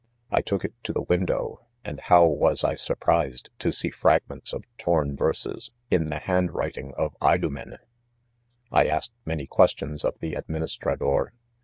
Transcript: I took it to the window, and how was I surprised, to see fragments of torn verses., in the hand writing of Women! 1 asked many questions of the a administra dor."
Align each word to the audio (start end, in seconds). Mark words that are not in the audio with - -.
I 0.31 0.41
took 0.41 0.65
it 0.65 0.73
to 0.85 0.93
the 0.93 1.03
window, 1.03 1.59
and 1.85 1.99
how 1.99 2.25
was 2.25 2.63
I 2.63 2.73
surprised, 2.73 3.51
to 3.59 3.71
see 3.71 3.91
fragments 3.91 4.51
of 4.51 4.63
torn 4.79 5.15
verses., 5.15 5.69
in 5.91 6.05
the 6.05 6.17
hand 6.17 6.55
writing 6.55 6.91
of 6.97 7.15
Women! 7.21 7.77
1 8.69 8.87
asked 8.87 9.13
many 9.27 9.45
questions 9.45 10.03
of 10.03 10.17
the 10.17 10.33
a 10.33 10.41
administra 10.41 10.97
dor." 10.97 11.33